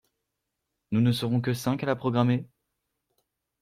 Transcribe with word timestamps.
Nous 0.89 0.99
ne 1.01 1.11
serons 1.11 1.41
que 1.41 1.53
cinq 1.53 1.83
à 1.83 1.85
la 1.85 1.95
programmer? 1.95 2.47